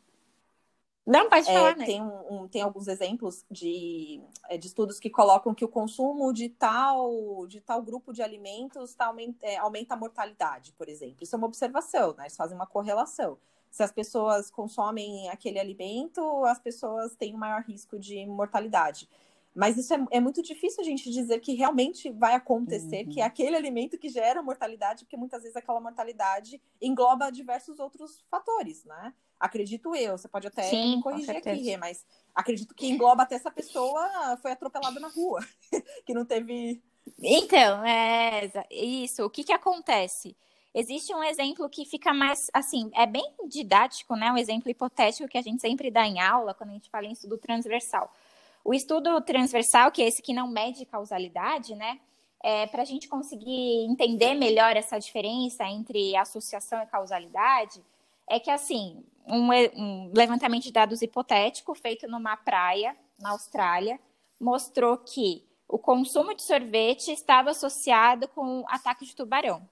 [1.07, 1.85] Não, pode falar, é, né?
[1.85, 6.33] Tem, um, um, tem alguns exemplos de, é, de estudos que colocam que o consumo
[6.33, 11.17] de tal, de tal grupo de alimentos tá, aumenta, é, aumenta a mortalidade, por exemplo.
[11.21, 12.23] Isso é uma observação, né?
[12.23, 13.37] Eles fazem uma correlação
[13.75, 19.09] se as pessoas consomem aquele alimento, as pessoas têm um maior risco de mortalidade.
[19.53, 23.09] Mas isso é, é, muito difícil a gente dizer que realmente vai acontecer, uhum.
[23.11, 28.23] que é aquele alimento que gera mortalidade, porque muitas vezes aquela mortalidade engloba diversos outros
[28.31, 29.13] fatores, né?
[29.37, 33.51] Acredito eu, você pode até Sim, me corrigir aqui, mas acredito que engloba até essa
[33.51, 35.45] pessoa foi atropelada na rua,
[36.07, 36.81] que não teve.
[37.21, 39.25] Então, é isso.
[39.25, 40.33] O que, que acontece?
[40.77, 44.29] Existe um exemplo que fica mais, assim, é bem didático, né?
[44.29, 47.13] Um exemplo hipotético que a gente sempre dá em aula quando a gente fala em
[47.13, 48.13] estudo transversal.
[48.61, 51.97] O estudo transversal, que é esse que não mede causalidade, né?
[52.43, 57.81] É, para a gente conseguir entender melhor essa diferença entre associação e causalidade,
[58.29, 63.97] é que, assim, um, um levantamento de dados hipotético feito numa praia na Austrália
[64.37, 69.65] mostrou que o consumo de sorvete estava associado com ataque de tubarão.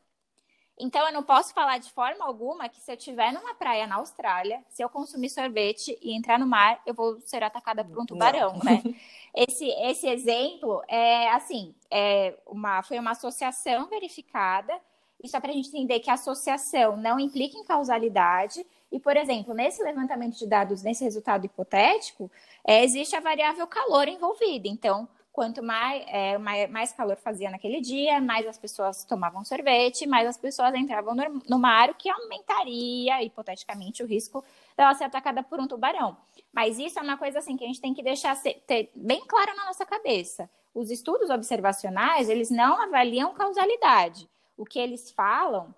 [0.79, 3.95] Então, eu não posso falar de forma alguma que se eu estiver numa praia na
[3.95, 8.05] Austrália, se eu consumir sorvete e entrar no mar, eu vou ser atacada por um
[8.05, 8.63] tubarão, não.
[8.63, 8.81] né?
[9.35, 14.79] Esse, esse exemplo é assim, é uma, foi uma associação verificada,
[15.23, 18.63] e só para a gente entender que associação não implica em causalidade.
[18.91, 22.29] E, por exemplo, nesse levantamento de dados, nesse resultado hipotético,
[22.63, 24.67] é, existe a variável calor envolvida.
[24.67, 30.27] Então, Quanto mais, é, mais calor fazia naquele dia, mais as pessoas tomavam sorvete, mais
[30.27, 34.45] as pessoas entravam no, no mar, o que aumentaria, hipoteticamente, o risco
[34.77, 36.15] dela ser atacada por um tubarão.
[36.53, 39.25] Mas isso é uma coisa assim que a gente tem que deixar ser, ter bem
[39.25, 40.47] claro na nossa cabeça.
[40.71, 44.29] Os estudos observacionais, eles não avaliam causalidade.
[44.55, 45.73] O que eles falam,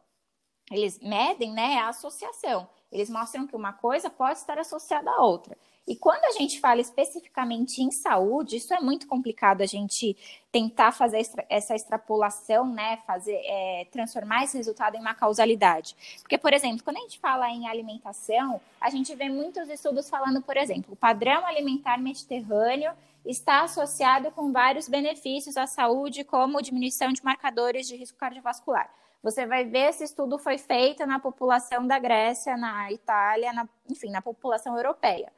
[0.69, 2.67] eles medem, né, a associação.
[2.91, 5.57] Eles mostram que uma coisa pode estar associada à outra.
[5.87, 10.17] E quando a gente fala especificamente em saúde, isso é muito complicado a gente
[10.51, 12.97] tentar fazer essa extrapolação, né?
[13.05, 15.95] Fazer, é, transformar esse resultado em uma causalidade.
[16.21, 20.41] Porque, por exemplo, quando a gente fala em alimentação, a gente vê muitos estudos falando,
[20.41, 22.91] por exemplo, o padrão alimentar mediterrâneo
[23.23, 28.89] está associado com vários benefícios à saúde, como diminuição de marcadores de risco cardiovascular.
[29.21, 34.09] Você vai ver esse estudo foi feito na população da Grécia, na Itália, na, enfim,
[34.09, 35.31] na população europeia.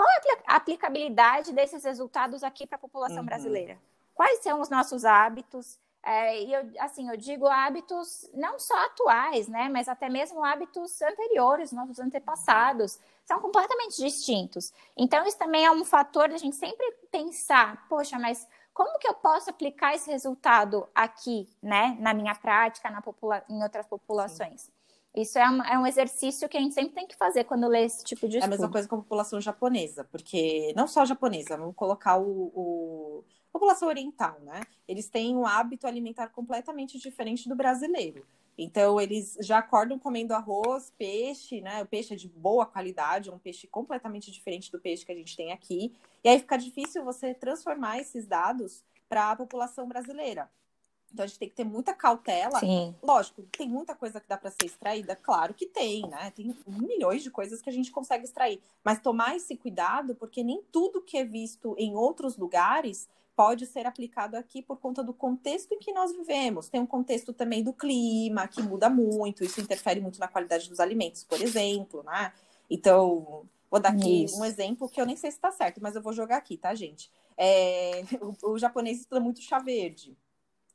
[0.00, 0.08] Qual
[0.46, 3.26] a aplicabilidade desses resultados aqui para a população uhum.
[3.26, 3.76] brasileira?
[4.14, 5.78] Quais são os nossos hábitos?
[6.02, 11.02] É, e eu, assim, eu digo hábitos não só atuais, né, mas até mesmo hábitos
[11.02, 14.72] anteriores, nossos antepassados, são completamente distintos.
[14.96, 19.12] Então, isso também é um fator da gente sempre pensar, poxa, mas como que eu
[19.12, 24.62] posso aplicar esse resultado aqui, né, na minha prática, na popula em outras populações?
[24.62, 24.72] Sim.
[25.14, 27.84] Isso é um, é um exercício que a gente sempre tem que fazer quando lê
[27.84, 28.44] esse tipo de estudo.
[28.44, 32.52] É a mesma coisa com a população japonesa, porque não só japonesa, vamos colocar o,
[32.54, 34.62] o população oriental, né?
[34.86, 38.24] Eles têm um hábito alimentar completamente diferente do brasileiro.
[38.56, 41.82] Então, eles já acordam comendo arroz, peixe, né?
[41.82, 45.14] O peixe é de boa qualidade, é um peixe completamente diferente do peixe que a
[45.14, 45.92] gente tem aqui.
[46.22, 50.50] E aí fica difícil você transformar esses dados para a população brasileira.
[51.12, 52.58] Então a gente tem que ter muita cautela.
[52.60, 52.94] Sim.
[53.02, 56.30] Lógico, tem muita coisa que dá para ser extraída, claro que tem, né?
[56.30, 60.62] Tem milhões de coisas que a gente consegue extrair, mas tomar esse cuidado porque nem
[60.70, 65.72] tudo que é visto em outros lugares pode ser aplicado aqui por conta do contexto
[65.72, 66.68] em que nós vivemos.
[66.68, 70.78] Tem um contexto também do clima, que muda muito, isso interfere muito na qualidade dos
[70.78, 72.32] alimentos, por exemplo, né?
[72.68, 74.38] Então, vou dar aqui isso.
[74.38, 76.74] um exemplo que eu nem sei se está certo, mas eu vou jogar aqui, tá,
[76.74, 77.10] gente?
[77.36, 80.14] É, o, o japonês estuda muito chá verde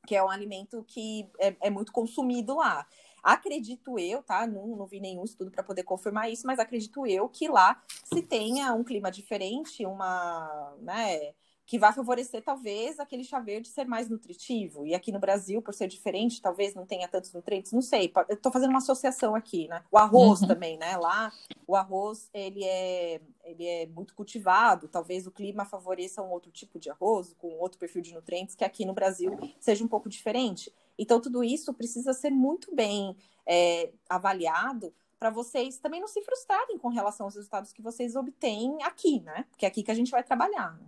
[0.05, 2.87] que é um alimento que é, é muito consumido lá.
[3.23, 4.45] Acredito eu, tá?
[4.45, 8.21] Não, não vi nenhum estudo para poder confirmar isso, mas acredito eu que lá se
[8.21, 11.33] tenha um clima diferente, uma, né,
[11.65, 14.85] que vai favorecer talvez aquele chá verde ser mais nutritivo.
[14.85, 18.11] E aqui no Brasil, por ser diferente, talvez não tenha tantos nutrientes, não sei.
[18.29, 19.83] Eu tô fazendo uma associação aqui, né?
[19.91, 20.47] O arroz uhum.
[20.47, 20.95] também, né?
[20.95, 21.33] Lá,
[21.65, 26.79] o arroz, ele é, ele é muito cultivado, talvez o clima favoreça um outro tipo
[26.79, 30.71] de arroz, com outro perfil de nutrientes, que aqui no Brasil seja um pouco diferente.
[30.99, 36.77] Então, tudo isso precisa ser muito bem é, avaliado para vocês também não se frustrarem
[36.77, 39.45] com relação aos resultados que vocês obtêm aqui, né?
[39.49, 40.77] Porque é aqui que a gente vai trabalhar.
[40.77, 40.85] Né?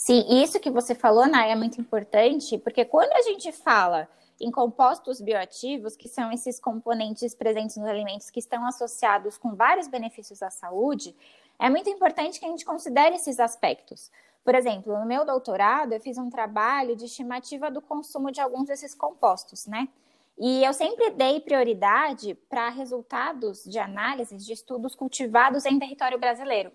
[0.00, 4.08] Sim, isso que você falou, Nay, é muito importante, porque quando a gente fala
[4.40, 9.88] em compostos bioativos, que são esses componentes presentes nos alimentos que estão associados com vários
[9.88, 11.16] benefícios à saúde,
[11.58, 14.12] é muito importante que a gente considere esses aspectos.
[14.44, 18.68] Por exemplo, no meu doutorado, eu fiz um trabalho de estimativa do consumo de alguns
[18.68, 19.88] desses compostos, né?
[20.38, 26.70] E eu sempre dei prioridade para resultados de análises de estudos cultivados em território brasileiro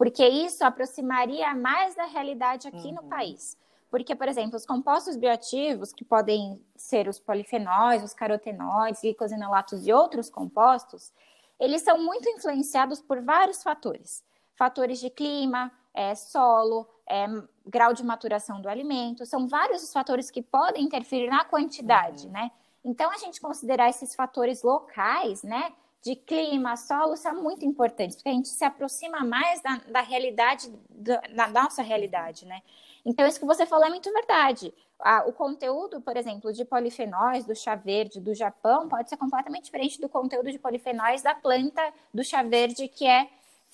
[0.00, 2.94] porque isso aproximaria mais da realidade aqui uhum.
[2.94, 3.54] no país.
[3.90, 9.92] Porque, por exemplo, os compostos bioativos, que podem ser os polifenóis, os carotenoides, glicosinolatos e
[9.92, 11.12] outros compostos,
[11.58, 14.24] eles são muito influenciados por vários fatores.
[14.56, 17.26] Fatores de clima, é, solo, é,
[17.66, 22.32] grau de maturação do alimento, são vários os fatores que podem interferir na quantidade, uhum.
[22.32, 22.50] né?
[22.82, 28.28] Então, a gente considerar esses fatores locais, né, de clima, solo, são muito importantes, porque
[28.28, 32.62] a gente se aproxima mais da, da realidade, da, da, nossa realidade, né?
[33.04, 34.72] Então, isso que você falou é muito verdade.
[34.98, 39.64] Ah, o conteúdo, por exemplo, de polifenóis do chá verde do Japão pode ser completamente
[39.64, 41.82] diferente do conteúdo de polifenóis da planta
[42.12, 43.28] do chá verde que é,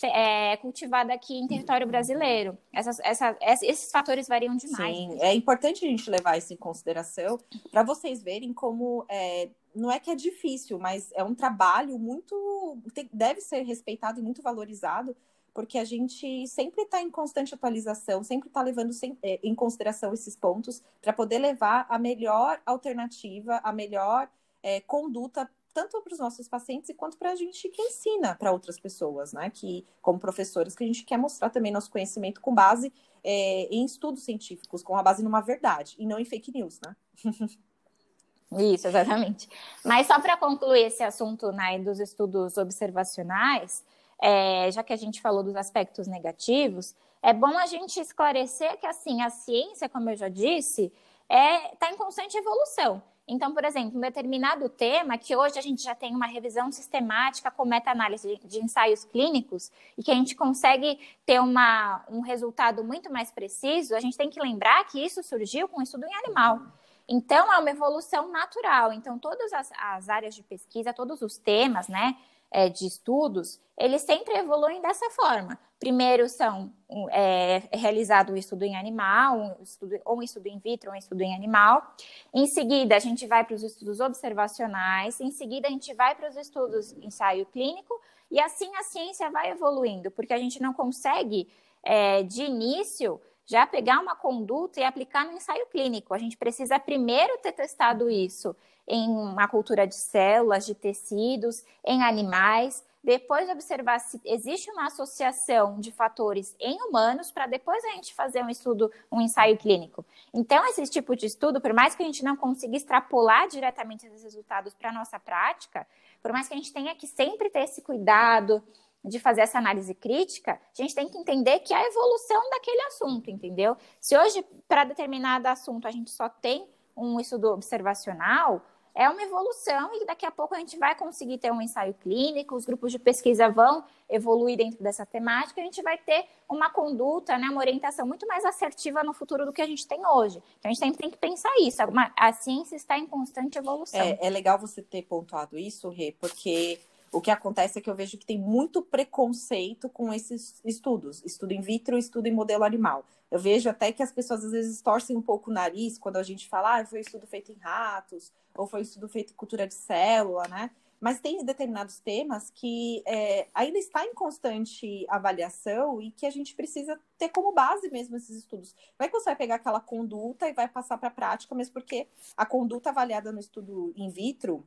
[0.05, 2.59] é cultivada aqui em território brasileiro.
[2.73, 4.97] Essas, essa, esses fatores variam demais.
[4.97, 7.39] Sim, é importante a gente levar isso em consideração
[7.71, 12.79] para vocês verem como é, não é que é difícil, mas é um trabalho muito.
[13.13, 15.17] deve ser respeitado e muito valorizado,
[15.55, 18.91] porque a gente sempre está em constante atualização, sempre está levando
[19.23, 24.29] é, em consideração esses pontos para poder levar a melhor alternativa, a melhor
[24.63, 28.81] é, conduta tanto para os nossos pacientes quanto para a gente que ensina para outras
[28.81, 29.51] pessoas, né?
[29.51, 32.91] Que, como professores, que a gente quer mostrar também nosso conhecimento com base
[33.23, 36.97] é, em estudos científicos, com a base numa verdade, e não em fake news, né?
[38.73, 39.51] Isso, exatamente.
[39.85, 43.85] Mas só para concluir esse assunto né, dos estudos observacionais,
[44.23, 48.87] é, já que a gente falou dos aspectos negativos, é bom a gente esclarecer que
[48.87, 50.91] assim a ciência, como eu já disse,
[51.29, 53.03] está é, tá em constante evolução.
[53.29, 57.51] Então, por exemplo, um determinado tema que hoje a gente já tem uma revisão sistemática
[57.51, 63.13] com meta-análise de, ensaios clínicos e que a gente consegue ter uma, um resultado muito
[63.13, 66.61] mais preciso, a gente tem que lembrar que isso surgiu com estudo em animal.
[67.09, 68.93] Então, é uma evolução natural.
[68.93, 72.17] Então, todas as, as áreas de pesquisa, todos os temas, né,
[72.51, 75.59] é, de estudos, eles sempre evoluem dessa forma.
[75.79, 76.73] Primeiro são
[77.11, 80.99] é, realizado um estudo em animal, um estudo, ou um estudo in vitro, ou um
[80.99, 81.95] estudo em animal.
[82.33, 85.21] Em seguida, a gente vai para os estudos observacionais.
[85.21, 88.01] Em seguida, a gente vai para os estudos ensaio clínico.
[88.31, 91.49] E assim a ciência vai evoluindo, porque a gente não consegue,
[91.83, 96.15] é, de início, já pegar uma conduta e aplicar no ensaio clínico.
[96.15, 98.57] A gente precisa primeiro ter testado isso
[98.89, 102.85] em uma cultura de células, de tecidos, em animais.
[103.03, 108.43] depois observar se existe uma associação de fatores em humanos, para depois a gente fazer
[108.43, 110.05] um estudo, um ensaio clínico.
[110.35, 114.25] Então, esse tipo de estudo, por mais que a gente não consiga extrapolar diretamente esses
[114.25, 115.87] resultados para a nossa prática,
[116.21, 118.63] por mais que a gente tenha que sempre ter esse cuidado
[119.05, 122.83] de fazer essa análise crítica, a gente tem que entender que é a evolução daquele
[122.83, 123.77] assunto, entendeu?
[124.01, 128.63] Se hoje, para determinado assunto, a gente só tem um estudo observacional,
[128.97, 132.57] é uma evolução e daqui a pouco a gente vai conseguir ter um ensaio clínico,
[132.57, 137.37] os grupos de pesquisa vão evoluir dentro dessa temática, a gente vai ter uma conduta,
[137.37, 140.43] né, uma orientação muito mais assertiva no futuro do que a gente tem hoje.
[140.59, 141.83] Então a gente sempre tem que pensar isso,
[142.17, 144.01] a ciência está em constante evolução.
[144.01, 146.81] É, é legal você ter pontuado isso, Rê, porque
[147.13, 151.53] o que acontece é que eu vejo que tem muito preconceito com esses estudos, estudo
[151.53, 153.05] in vitro, estudo em modelo animal.
[153.31, 156.23] Eu vejo até que as pessoas às vezes torcem um pouco o nariz quando a
[156.23, 159.75] gente fala, ah, foi estudo feito em ratos, ou foi estudo feito em cultura de
[159.75, 160.71] célula, né?
[160.99, 166.55] Mas tem determinados temas que é, ainda está em constante avaliação e que a gente
[166.55, 168.75] precisa ter como base mesmo esses estudos.
[168.99, 171.75] Não é que você vai pegar aquela conduta e vai passar para a prática, mesmo
[171.75, 174.67] porque a conduta avaliada no estudo in vitro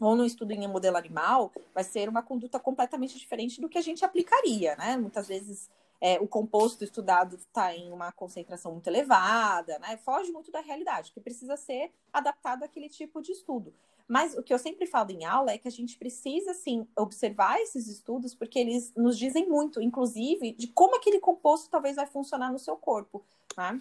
[0.00, 3.82] ou no estudo em modelo animal vai ser uma conduta completamente diferente do que a
[3.82, 4.96] gente aplicaria, né?
[4.96, 5.70] Muitas vezes
[6.00, 9.96] é, o composto estudado está em uma concentração muito elevada, né?
[9.98, 13.72] Foge muito da realidade, que precisa ser adaptado àquele tipo de estudo.
[14.06, 17.58] Mas o que eu sempre falo em aula é que a gente precisa, sim, observar
[17.60, 22.52] esses estudos, porque eles nos dizem muito, inclusive, de como aquele composto talvez vai funcionar
[22.52, 23.24] no seu corpo,
[23.56, 23.80] né?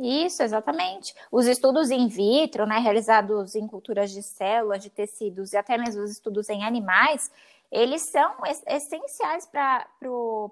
[0.00, 1.14] Isso, exatamente.
[1.30, 6.02] Os estudos in vitro, né, realizados em culturas de células, de tecidos e até mesmo
[6.02, 7.30] os estudos em animais,
[7.70, 8.34] eles são
[8.66, 9.86] essenciais para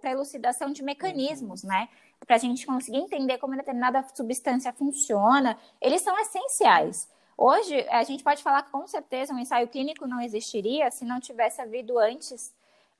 [0.04, 1.88] a elucidação de mecanismos, né?
[2.26, 7.08] Para a gente conseguir entender como determinada substância funciona, eles são essenciais.
[7.36, 11.20] Hoje, a gente pode falar que com certeza um ensaio clínico não existiria se não
[11.20, 12.52] tivesse havido antes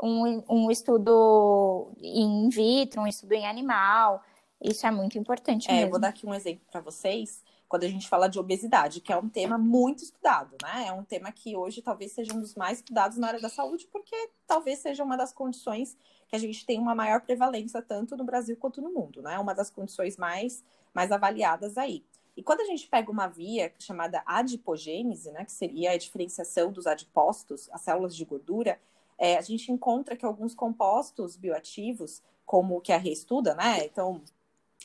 [0.03, 4.23] um, um estudo in vitro, um estudo em animal.
[4.61, 5.87] Isso é muito importante é, mesmo.
[5.87, 9.13] Eu vou dar aqui um exemplo para vocês quando a gente fala de obesidade, que
[9.13, 10.87] é um tema muito estudado, né?
[10.89, 13.87] É um tema que hoje talvez seja um dos mais estudados na área da saúde,
[13.93, 15.97] porque talvez seja uma das condições
[16.29, 19.39] que a gente tem uma maior prevalência tanto no Brasil quanto no mundo, né?
[19.39, 22.03] Uma das condições mais, mais avaliadas aí.
[22.35, 26.87] E quando a gente pega uma via chamada adipogênese, né, que seria a diferenciação dos
[26.87, 28.81] adipócitos, as células de gordura,
[29.19, 33.85] é, a gente encontra que alguns compostos bioativos, como que a reestuda, né?
[33.85, 34.23] Então,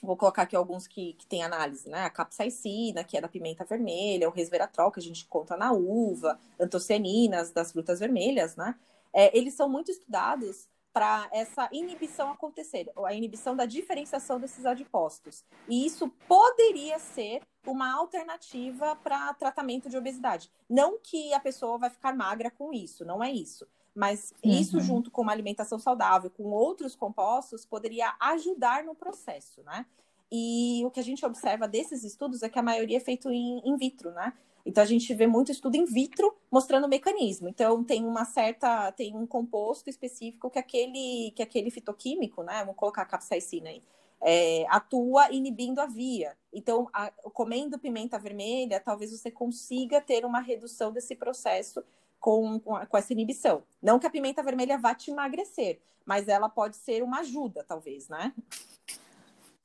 [0.03, 2.03] Vou colocar aqui alguns que, que tem análise, né?
[2.03, 6.37] A capsaicina, que é da pimenta vermelha, o resveratrol, que a gente conta na uva,
[6.59, 8.75] antocianinas das frutas vermelhas, né?
[9.13, 15.45] É, eles são muito estudados para essa inibição acontecer, a inibição da diferenciação desses adipócitos.
[15.69, 20.51] E isso poderia ser uma alternativa para tratamento de obesidade.
[20.69, 23.65] Não que a pessoa vai ficar magra com isso, não é isso.
[23.95, 24.51] Mas uhum.
[24.51, 29.85] isso, junto com uma alimentação saudável, com outros compostos, poderia ajudar no processo, né?
[30.31, 33.61] E o que a gente observa desses estudos é que a maioria é feito em,
[33.63, 34.33] in vitro, né?
[34.65, 37.47] Então a gente vê muito estudo in vitro mostrando o mecanismo.
[37.47, 42.61] Então tem uma certa, tem um composto específico que aquele, que aquele fitoquímico, né?
[42.61, 43.83] Vamos colocar a capsaicina aí.
[44.25, 46.35] É, atua inibindo a via.
[46.51, 51.83] Então, a, comendo pimenta vermelha, talvez você consiga ter uma redução desse processo
[52.23, 53.63] com, com, essa inibição.
[53.81, 58.07] Não que a pimenta vermelha vá te emagrecer, mas ela pode ser uma ajuda, talvez,
[58.07, 58.33] né?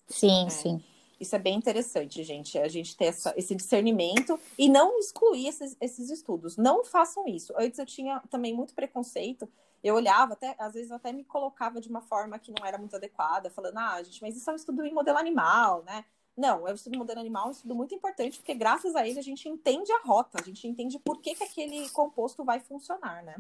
[0.09, 0.51] Sim, é.
[0.51, 0.85] sim.
[1.21, 2.59] Isso é bem interessante, gente.
[2.59, 6.57] A gente ter essa, esse discernimento e não excluir esses, esses estudos.
[6.57, 7.55] Não façam isso.
[7.57, 9.49] Antes eu tinha também muito preconceito.
[9.83, 12.77] Eu olhava, até, às vezes eu até me colocava de uma forma que não era
[12.77, 16.05] muito adequada, falando, ah, gente, mas isso é um estudo em modelo animal, né?
[16.39, 19.19] Não, é o estudo moderno animal, é um estudo muito importante, porque graças a ele
[19.19, 23.25] a gente entende a rota, a gente entende por que, que aquele composto vai funcionar,
[23.25, 23.35] né?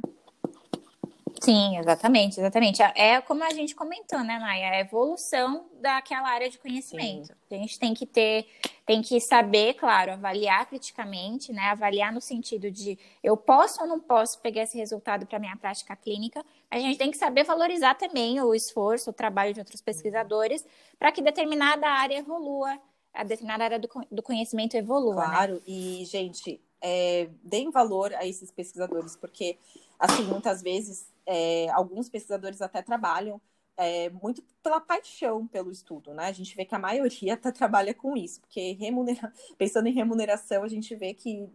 [1.40, 2.82] Sim, exatamente, exatamente.
[2.82, 4.70] É como a gente comentou, né, Maia?
[4.70, 7.28] A evolução daquela área de conhecimento.
[7.48, 7.56] Sim.
[7.56, 8.46] A gente tem que ter,
[8.84, 11.66] tem que saber, claro, avaliar criticamente, né?
[11.66, 15.94] Avaliar no sentido de eu posso ou não posso pegar esse resultado para minha prática
[15.94, 16.44] clínica.
[16.70, 20.66] A gente tem que saber valorizar também o esforço, o trabalho de outros pesquisadores,
[20.98, 22.78] para que determinada área evolua
[23.18, 25.16] a determinada área do, do conhecimento evolua.
[25.16, 25.24] Né?
[25.24, 25.60] Claro, né?
[25.66, 29.58] e, gente, é, deem valor a esses pesquisadores, porque,
[29.98, 33.40] assim, muitas vezes, é, alguns pesquisadores até trabalham
[33.76, 36.26] é, muito pela paixão pelo estudo, né?
[36.26, 39.32] A gente vê que a maioria trabalha com isso, porque remunera...
[39.56, 41.48] pensando em remuneração, a gente vê que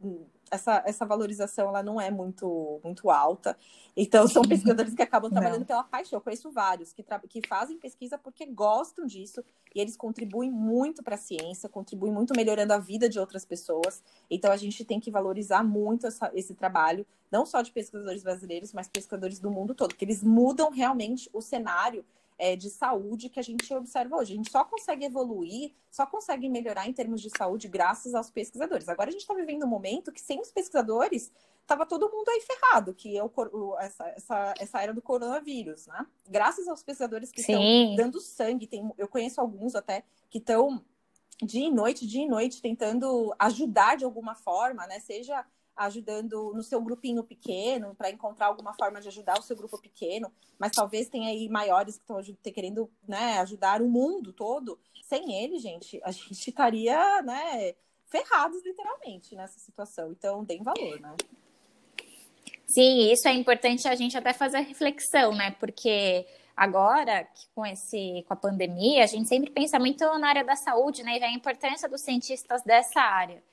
[0.54, 3.58] essa, essa valorização ela não é muito, muito alta.
[3.98, 5.66] Então, são pesquisadores que acabam trabalhando não.
[5.66, 6.18] pela paixão.
[6.18, 9.44] Eu conheço vários que, que fazem pesquisa porque gostam disso
[9.74, 14.04] e eles contribuem muito para a ciência, contribuem muito melhorando a vida de outras pessoas.
[14.30, 18.74] Então, a gente tem que valorizar muito essa, esse trabalho, não só de pesquisadores brasileiros,
[18.74, 22.06] mas pesquisadores do mundo todo, que eles mudam realmente o cenário
[22.44, 24.34] é, de saúde que a gente observa hoje.
[24.34, 28.90] A gente só consegue evoluir, só consegue melhorar em termos de saúde graças aos pesquisadores.
[28.90, 31.32] Agora a gente está vivendo um momento que sem os pesquisadores
[31.62, 36.06] estava todo mundo aí ferrado, que é o, essa, essa, essa era do coronavírus, né?
[36.28, 40.84] Graças aos pesquisadores que estão dando sangue, tem, eu conheço alguns até que estão
[41.42, 45.00] dia e noite, dia e noite, tentando ajudar de alguma forma, né?
[45.00, 45.46] Seja
[45.76, 50.32] ajudando no seu grupinho pequeno, para encontrar alguma forma de ajudar o seu grupo pequeno,
[50.60, 52.22] mas talvez tenha aí maiores que estão
[52.54, 54.80] querendo né, ajudar o mundo todo.
[55.04, 57.74] Sem ele, gente, a gente estaria né,
[58.06, 60.12] ferrados literalmente nessa situação.
[60.12, 61.16] Então, deem valor, né?
[62.68, 65.52] Sim, isso é importante a gente até fazer reflexão, né?
[65.60, 70.56] Porque agora, com esse com a pandemia, a gente sempre pensa muito na área da
[70.56, 71.18] saúde, né?
[71.18, 73.44] E a importância dos cientistas dessa área.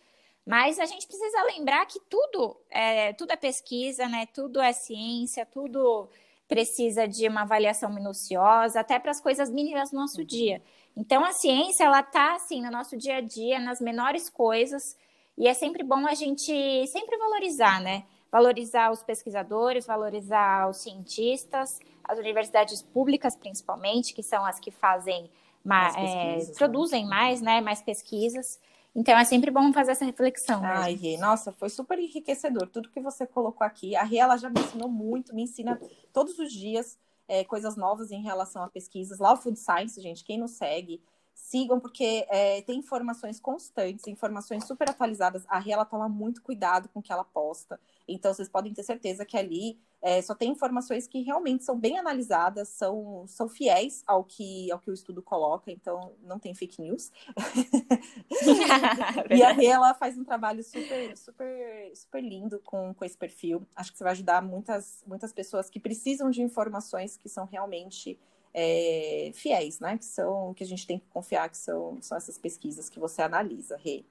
[0.46, 4.26] Mas a gente precisa lembrar que tudo é, tudo é pesquisa, né?
[4.26, 6.08] Tudo é ciência, tudo
[6.48, 10.60] precisa de uma avaliação minuciosa, até para as coisas mínimas do nosso dia.
[10.96, 14.96] Então a ciência ela está assim no nosso dia a dia, nas menores coisas,
[15.38, 18.04] e é sempre bom a gente sempre valorizar, né?
[18.32, 25.30] Valorizar os pesquisadores, valorizar os cientistas, as universidades públicas principalmente, que são as que fazem
[25.64, 27.60] mais, é, produzem mais, né?
[27.60, 28.58] Mais pesquisas.
[29.00, 30.60] Então é sempre bom fazer essa reflexão.
[30.62, 33.96] Ai, Rê, nossa, foi super enriquecedor tudo que você colocou aqui.
[33.96, 35.80] A Rê, ela já me ensinou muito, me ensina
[36.12, 39.18] todos os dias é, coisas novas em relação a pesquisas.
[39.18, 41.00] Lá o Food Science, gente, quem não segue,
[41.40, 45.44] sigam, porque é, tem informações constantes, informações super atualizadas.
[45.48, 47.80] A Rê, ela toma muito cuidado com o que ela posta.
[48.06, 51.98] Então, vocês podem ter certeza que ali é, só tem informações que realmente são bem
[51.98, 56.80] analisadas, são, são fiéis ao que, ao que o estudo coloca, então não tem fake
[56.80, 57.10] news.
[59.30, 63.66] e a Rê, ela faz um trabalho super, super, super lindo com, com esse perfil.
[63.74, 68.18] Acho que você vai ajudar muitas, muitas pessoas que precisam de informações que são realmente
[68.52, 69.98] é, fiéis, né?
[69.98, 73.22] Que são que a gente tem que confiar que são, são essas pesquisas que você
[73.22, 74.04] analisa, Rê.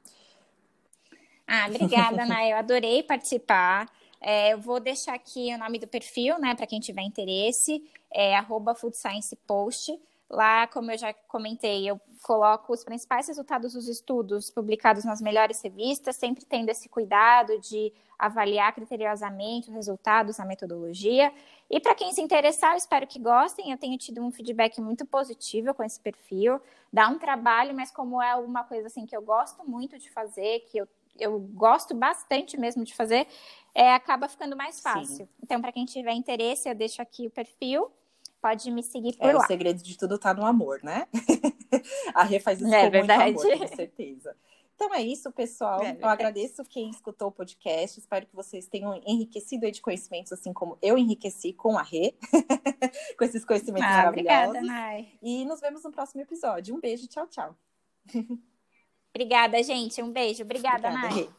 [1.47, 2.47] Ah, obrigada, Ana.
[2.47, 3.89] Eu adorei participar.
[4.21, 7.81] É, eu vou deixar aqui o nome do perfil, né, para quem tiver interesse,
[8.13, 9.97] é arroba Food Science Post.
[10.30, 15.59] Lá, como eu já comentei, eu coloco os principais resultados dos estudos publicados nas melhores
[15.61, 21.34] revistas, sempre tendo esse cuidado de avaliar criteriosamente os resultados, a metodologia.
[21.67, 23.71] E para quem se interessar, eu espero que gostem.
[23.71, 26.61] Eu tenho tido um feedback muito positivo com esse perfil.
[26.93, 30.59] Dá um trabalho, mas como é alguma coisa assim que eu gosto muito de fazer,
[30.69, 30.88] que eu
[31.19, 33.27] eu gosto bastante mesmo de fazer,
[33.75, 35.25] é, acaba ficando mais fácil.
[35.25, 35.30] Sim.
[35.43, 37.91] Então, para quem tiver interesse, eu deixo aqui o perfil.
[38.41, 39.43] Pode me seguir por é, lá.
[39.43, 41.07] O segredo de tudo tá no amor, né?
[42.13, 43.33] a Rê faz isso é, com verdade.
[43.33, 44.35] muito amor, com certeza.
[44.75, 45.83] Então é isso, pessoal.
[45.83, 47.99] É, eu agradeço quem escutou o podcast.
[47.99, 52.15] Espero que vocês tenham enriquecido aí de conhecimentos, assim como eu enriqueci com a Rê,
[53.17, 54.49] com esses conhecimentos ah, maravilhosos.
[54.55, 55.09] Obrigada, Nai.
[55.21, 56.73] E nos vemos no próximo episódio.
[56.73, 57.57] Um beijo, tchau, tchau.
[59.13, 60.01] Obrigada, gente.
[60.01, 60.43] Um beijo.
[60.43, 61.29] Obrigada, Obrigada Nai.